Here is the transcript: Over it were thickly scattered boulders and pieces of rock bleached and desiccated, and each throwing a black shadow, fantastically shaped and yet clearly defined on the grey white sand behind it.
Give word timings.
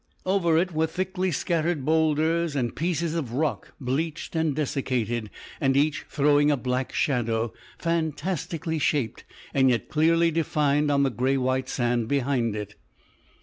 Over 0.25 0.57
it 0.57 0.71
were 0.71 0.87
thickly 0.87 1.29
scattered 1.31 1.85
boulders 1.85 2.55
and 2.55 2.75
pieces 2.75 3.13
of 3.13 3.33
rock 3.33 3.73
bleached 3.79 4.35
and 4.35 4.55
desiccated, 4.55 5.29
and 5.59 5.77
each 5.77 6.07
throwing 6.09 6.49
a 6.49 6.57
black 6.57 6.91
shadow, 6.91 7.53
fantastically 7.77 8.79
shaped 8.79 9.25
and 9.53 9.69
yet 9.69 9.89
clearly 9.89 10.31
defined 10.31 10.89
on 10.89 11.03
the 11.03 11.11
grey 11.11 11.37
white 11.37 11.69
sand 11.69 12.07
behind 12.07 12.55
it. 12.55 12.73